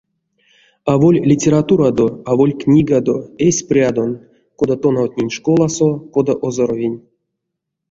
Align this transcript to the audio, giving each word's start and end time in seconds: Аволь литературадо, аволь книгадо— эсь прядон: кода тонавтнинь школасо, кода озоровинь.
Аволь 0.93 1.19
литературадо, 1.29 2.07
аволь 2.31 2.55
книгадо— 2.63 3.15
эсь 3.47 3.61
прядон: 3.69 4.11
кода 4.57 4.75
тонавтнинь 4.81 5.35
школасо, 5.37 5.89
кода 6.13 6.33
озоровинь. 6.45 6.97